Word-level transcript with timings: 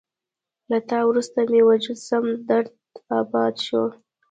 له 0.69 0.77
تا 0.89 0.99
وروسته 1.09 1.39
مې 1.51 1.61
وجود 1.69 1.97
سم 2.07 2.25
درداباد 2.49 3.55
شو 3.65 3.83